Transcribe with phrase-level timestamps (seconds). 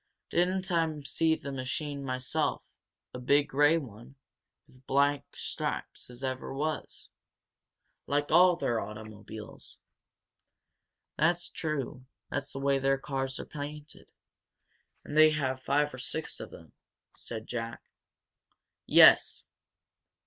[0.31, 2.63] "Didn't I see the machine myself
[3.13, 4.15] a big grey one,
[4.65, 7.09] with black stripes as ever was,
[8.07, 9.77] like all their automobiles?"
[11.17, 14.07] "That's true that's the way their cars are painted,
[15.03, 16.73] and they have five or six of them,"
[17.15, 17.83] said Jack.
[18.87, 19.43] "Yes.